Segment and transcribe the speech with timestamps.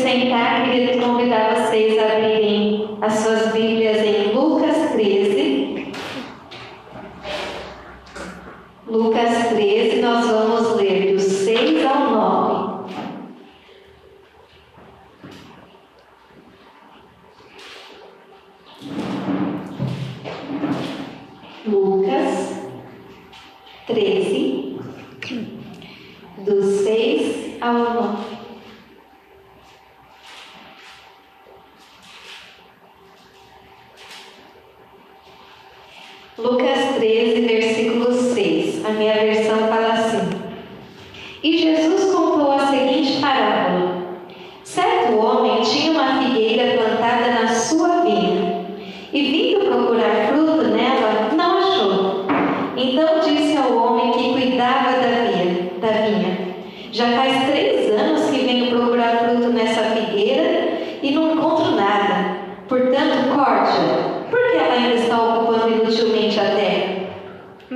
[0.00, 5.92] sentar, queria convidar vocês a abrirem as suas Bíblias em Lucas 13.
[8.86, 9.39] Lucas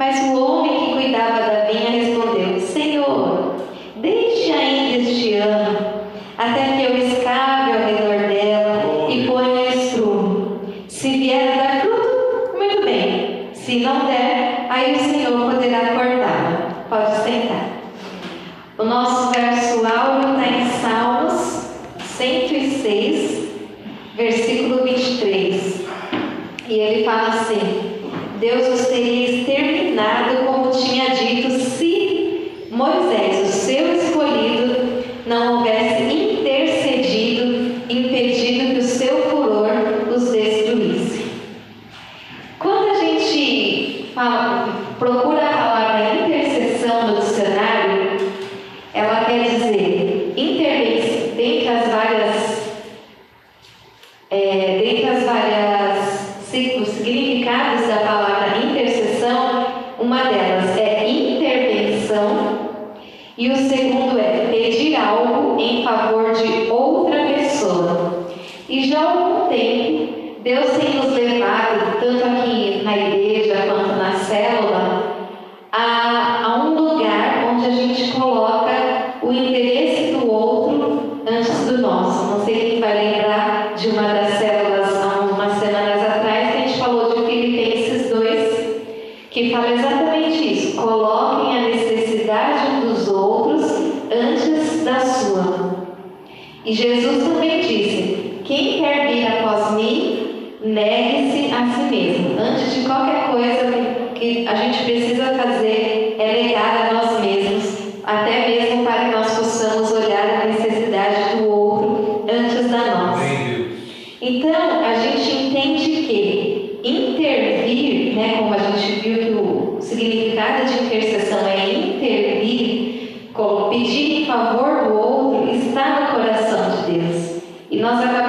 [0.07, 2.34] Mas o homem que cuidava da vinha respondeu.
[63.37, 68.29] E o segundo é pedir algo em favor de outra pessoa.
[68.69, 74.13] E já há algum tempo, Deus tem nos levado, tanto aqui na igreja quanto na
[74.13, 75.27] célula,
[75.73, 79.74] a, a um lugar onde a gente coloca o interesse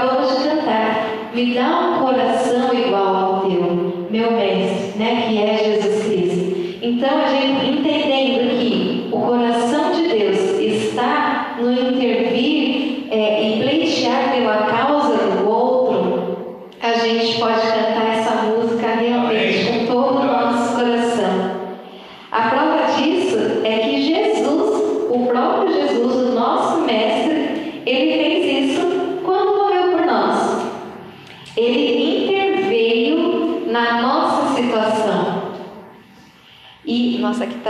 [0.05, 1.31] acabamos de cantar.
[1.33, 6.79] Me dá um coração igual ao teu, meu mestre, né, que é Jesus Cristo.
[6.81, 7.75] Então a gente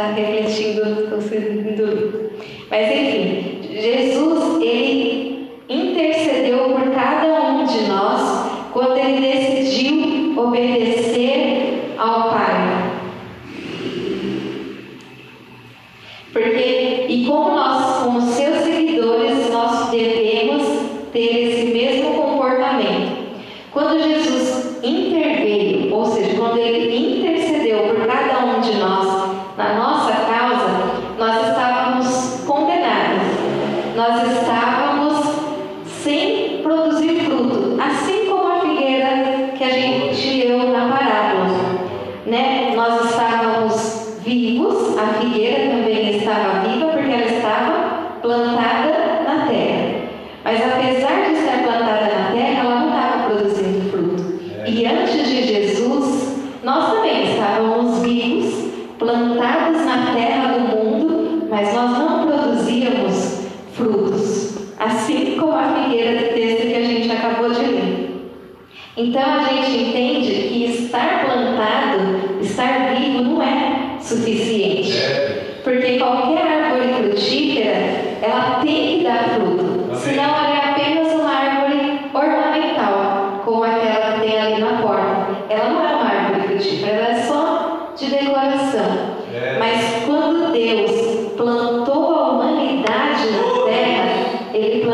[0.06, 1.05] Tá refletindo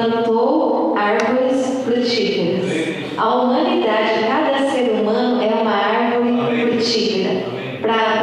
[0.02, 3.16] plantou árvores frutíferas.
[3.18, 7.44] A humanidade, cada ser humano é uma árvore frutífera.
[7.82, 8.21] Para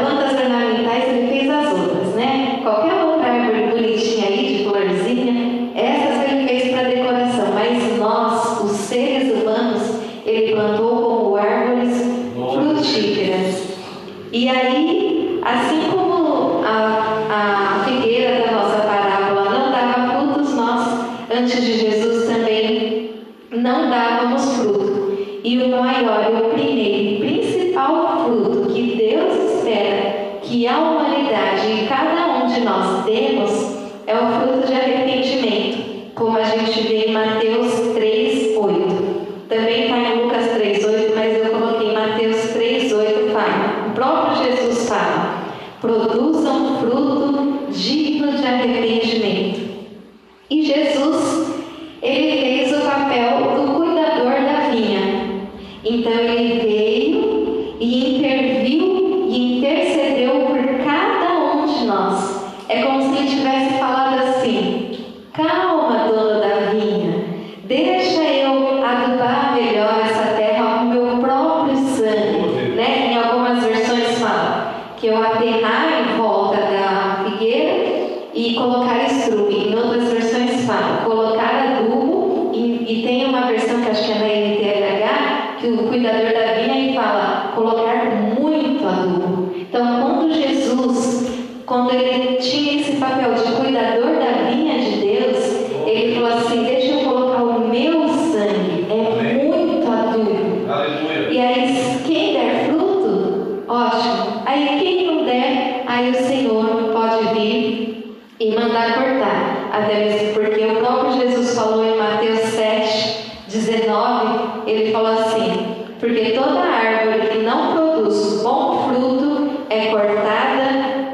[55.90, 56.87] Então ele veio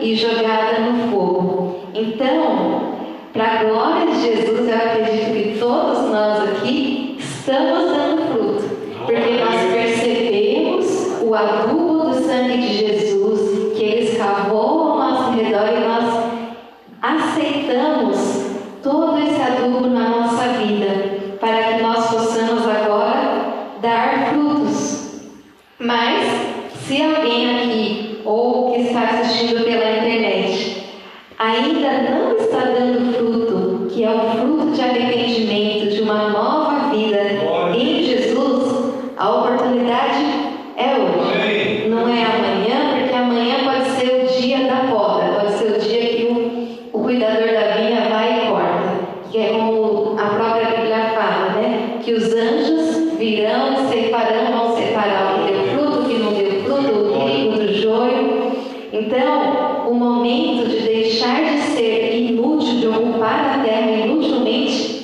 [0.04, 1.80] e jogada no fogo.
[1.94, 2.98] Então,
[3.32, 3.60] para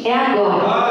[0.04, 0.89] é agora.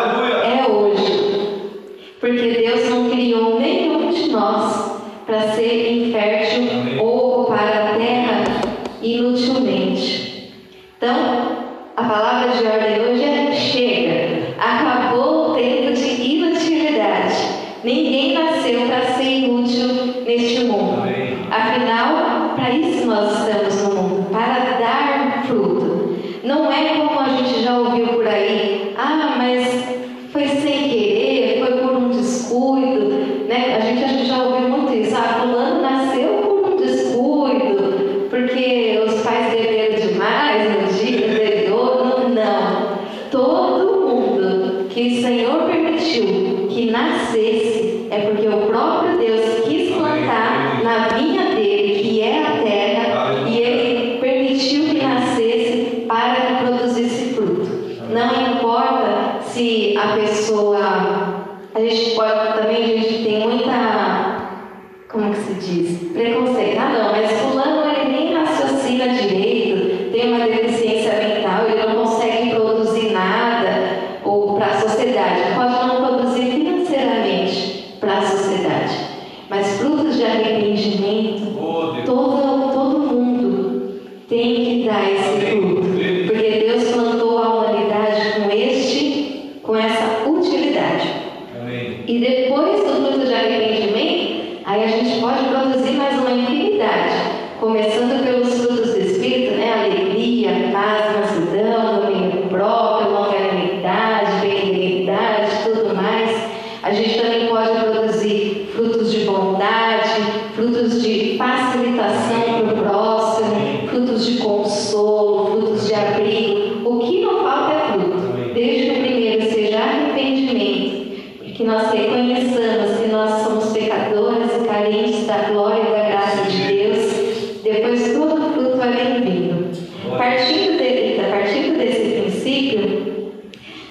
[65.69, 66.48] diz: preconceito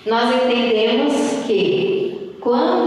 [0.09, 2.78] nós entendemos que quando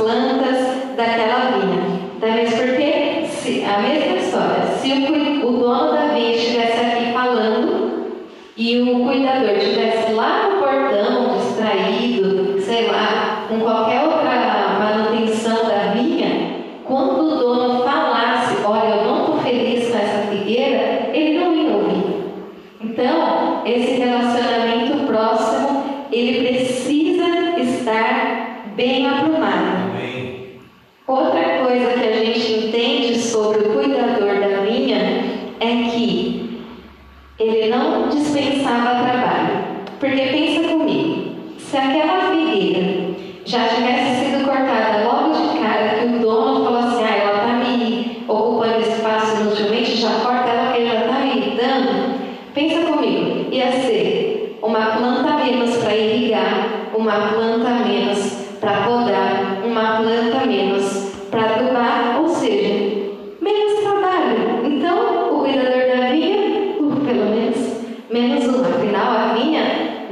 [0.00, 2.00] plantas daquela vinha.
[2.18, 8.08] talvez porque, se, a mesma história, se o, o dono da vinha estivesse aqui falando
[8.56, 13.99] e o cuidador estivesse lá no portão, distraído, sei lá, com qualquer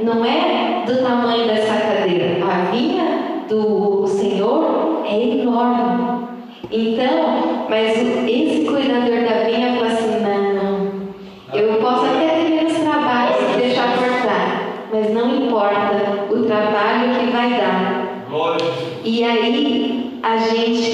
[0.03, 2.37] não é do tamanho dessa cadeira.
[2.45, 6.27] A vinha do Senhor é enorme.
[6.71, 13.33] Então, mas esse cuidador da vinha falou assim: não, eu posso até ter menos trabalho
[13.33, 18.25] se deixar cortar, mas não importa o trabalho que vai dar.
[19.03, 20.88] E aí, a gente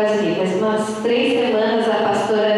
[0.00, 0.34] faz o quê?
[0.36, 2.49] Faz umas três semanas a pastora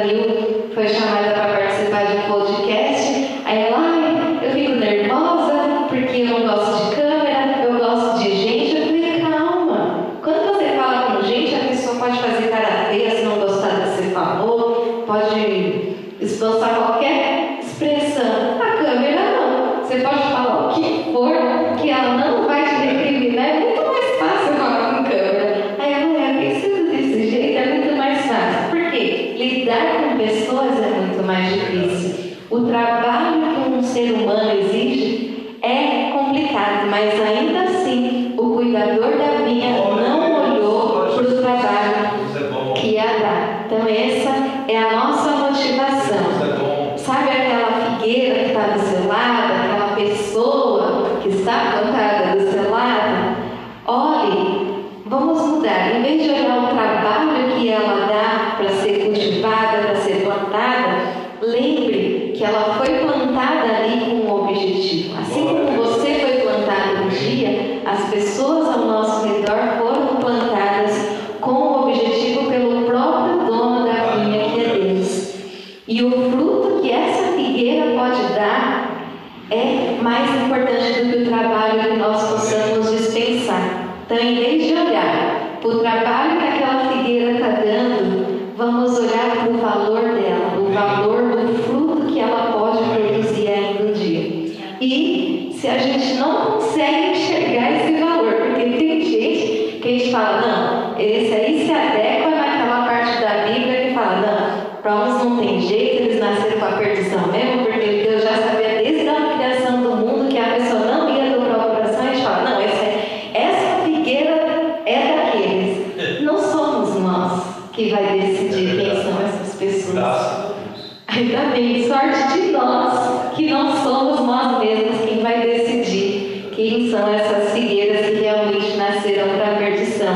[121.53, 127.53] tem sorte de nós que não somos nós mesmos quem vai decidir quem são essas
[127.53, 130.15] figueiras que realmente nascerão para a perdição.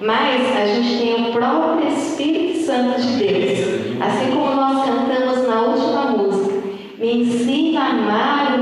[0.00, 3.58] Mas a gente tem o próprio Espírito Santo de Deus.
[4.00, 6.62] Assim como nós cantamos na última música,
[6.98, 8.53] me ensina a amar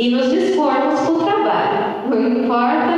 [0.00, 2.08] e nos dispormos para o trabalho.
[2.08, 2.89] Não importa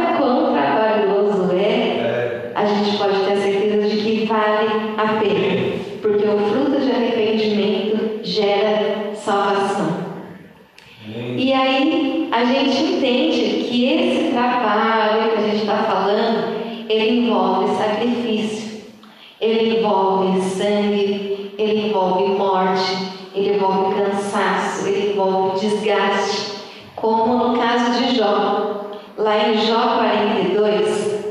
[29.33, 31.25] lá em Jó 42,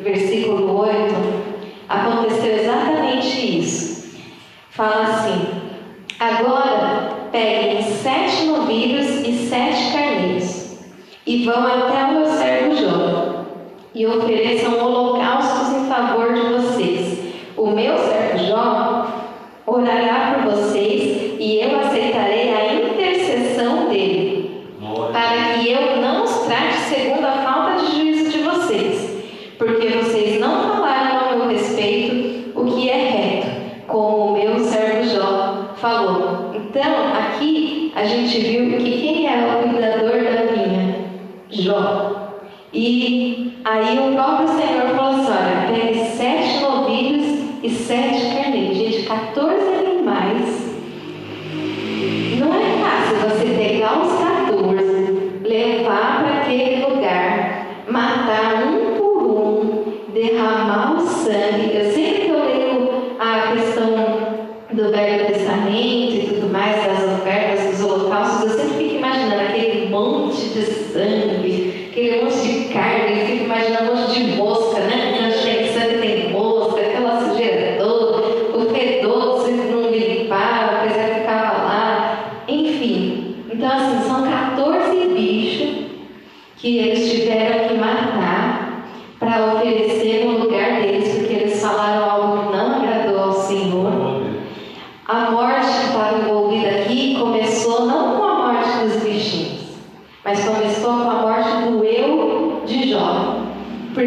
[0.00, 1.14] versículo 8,
[1.88, 4.18] aconteceu exatamente isso.
[4.70, 5.46] Fala assim:
[6.20, 10.78] Agora peguem sete novilhos e sete carneiros,
[11.26, 13.44] e vão até o meu servo Jó,
[13.94, 14.75] e ofereçam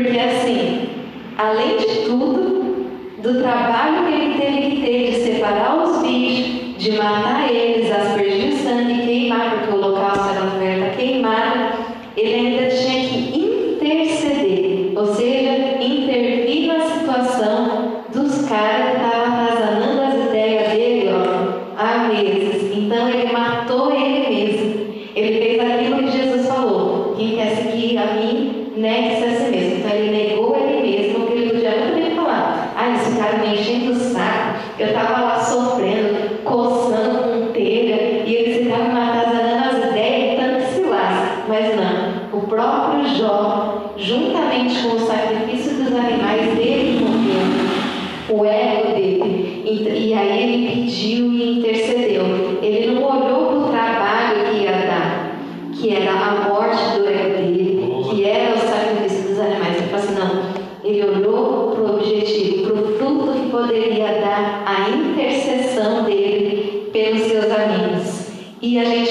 [0.09, 0.89] Porque assim,
[1.37, 2.87] além de tudo,
[3.21, 8.53] do trabalho que ele teve que ter de separar os bichos, de matar eles, aspergir
[8.53, 9.78] o sangue, queimar, porque
[55.79, 59.77] que era a morte do ego dele, que era o sacrifício dos animais.
[59.77, 60.43] Ele falou assim, não,
[60.83, 67.21] ele olhou para o objetivo, para o fruto que poderia dar a intercessão dele pelos
[67.23, 68.29] seus amigos.
[68.61, 69.08] E a gente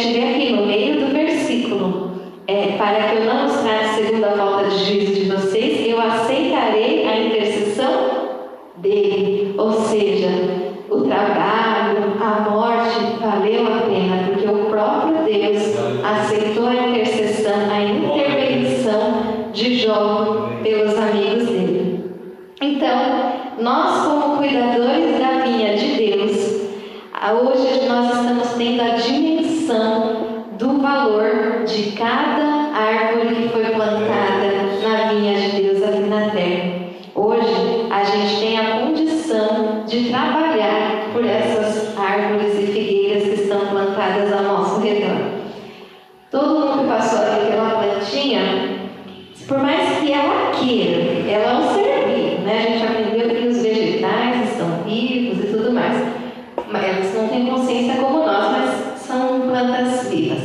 [57.46, 60.42] consciência como nós, mas são plantas vivas,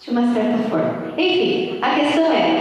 [0.00, 1.12] de uma certa forma.
[1.16, 2.59] Enfim, a questão é,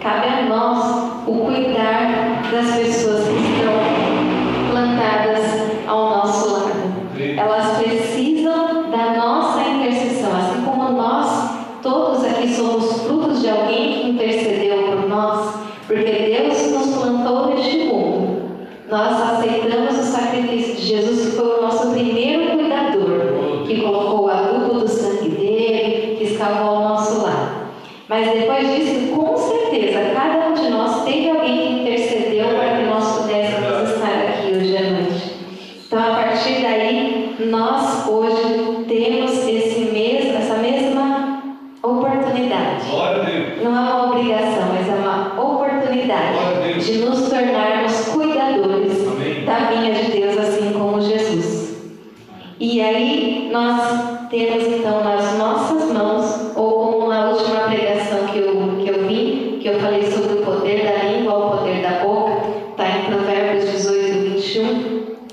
[0.00, 3.97] Cabe a nós o cuidar das pessoas que estão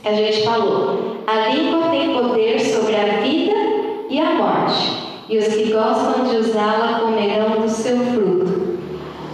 [0.06, 3.56] a gente falou, a língua tem poder sobre a vida
[4.08, 8.78] e a morte, e os que gostam de usá-la comerão do seu fruto.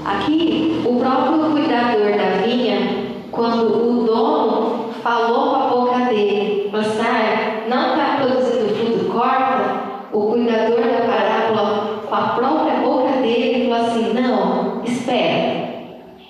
[0.05, 7.65] Aqui, o próprio cuidador da vinha, quando o dono falou com a boca dele, Mansar,
[7.67, 9.81] não está produzindo fruto, corta,
[10.13, 15.69] o cuidador da parábola, com a própria boca dele, falou assim: não, espera.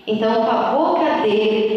[0.08, 1.71] Então, com a boca dele,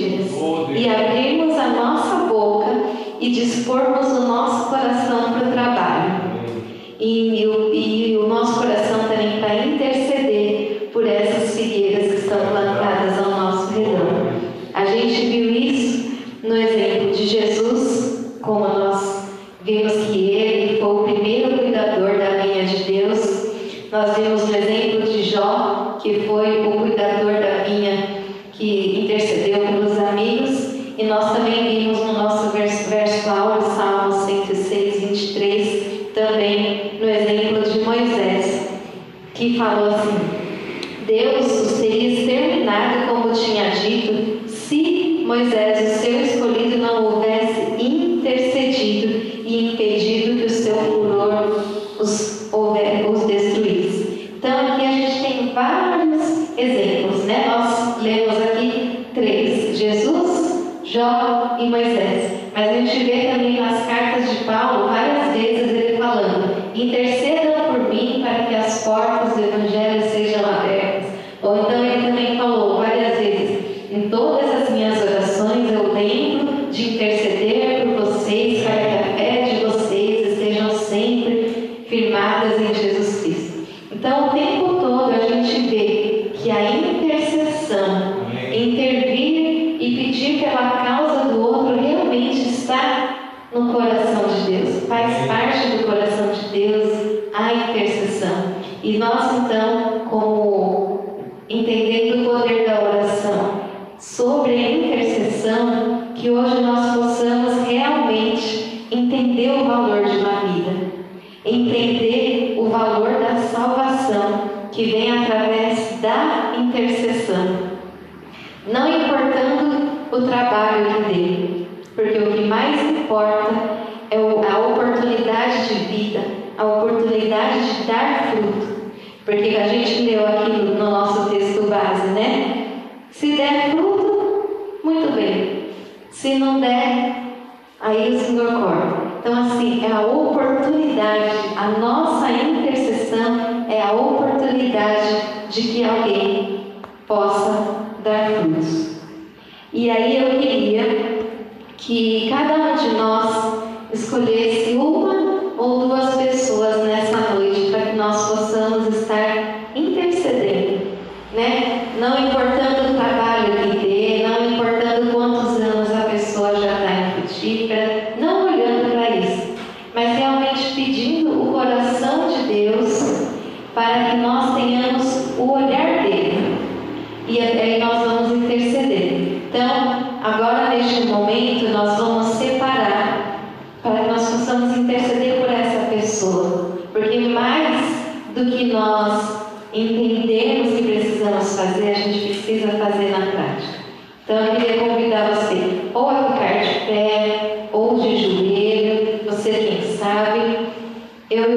[0.00, 2.70] e abrirmos a nossa boca
[3.20, 6.28] e dispormos o nosso coração para o trabalho.
[7.00, 8.77] E, e, e o nosso coração
[39.58, 40.16] falou assim:
[41.06, 49.42] Deus os teria exterminado como tinha dito, se Moisés, o seu escolhido, não houvesse intercedido
[49.44, 51.64] e impedido que o seu furor
[52.00, 54.30] os, os destruísse.
[54.36, 57.44] Então, aqui a gente tem vários exemplos, né?
[57.48, 62.32] Nós lemos aqui três: Jesus, Jó e Moisés.
[62.54, 67.37] Mas a gente vê também nas cartas de Paulo várias vezes ele falando: interceda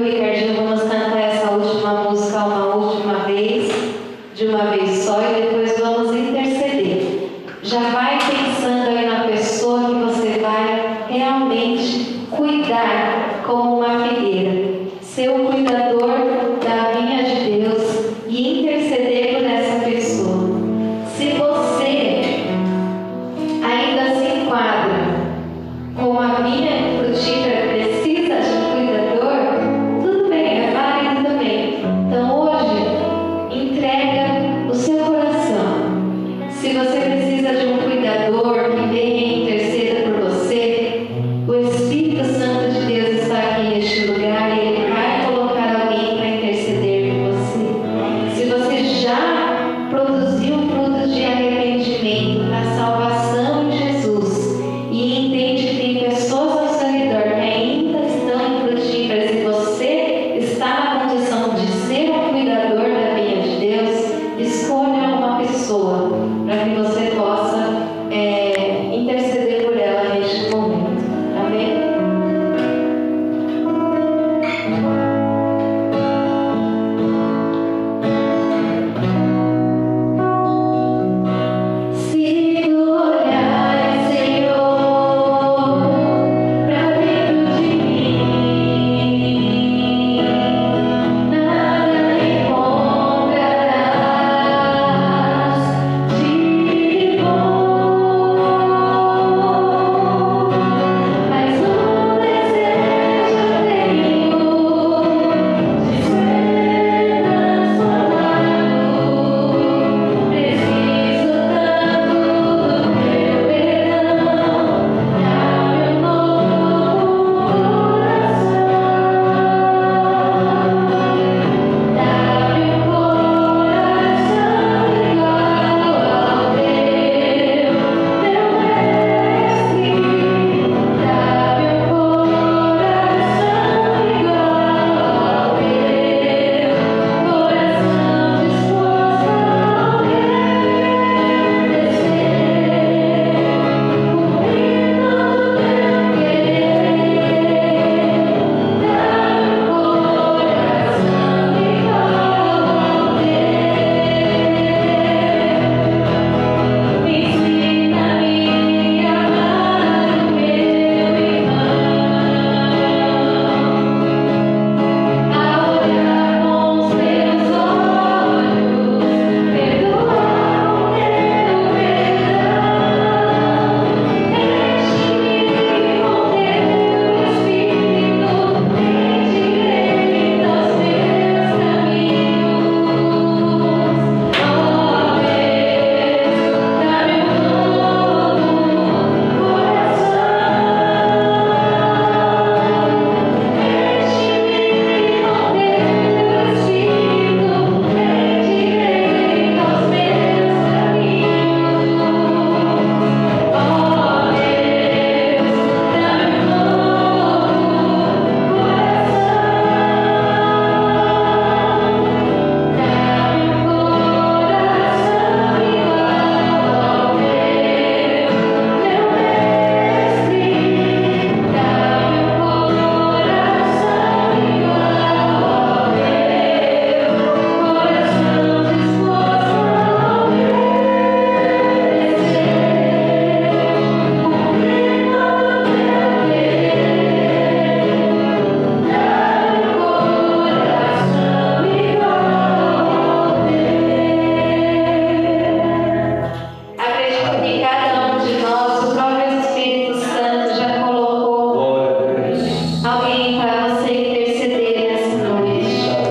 [0.06, 0.71] e o